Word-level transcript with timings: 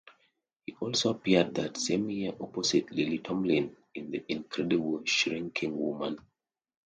He 0.65 0.75
also 0.79 1.11
appeared 1.11 1.53
that 1.53 1.77
same 1.77 2.09
year 2.09 2.33
opposite 2.39 2.89
Lily 2.91 3.19
Tomlin 3.19 3.77
in 3.93 4.09
"The 4.09 4.25
Incredible 4.29 5.03
Shrinking 5.05 5.77
Woman". 5.77 6.17